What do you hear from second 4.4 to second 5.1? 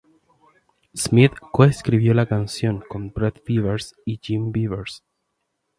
Beavers.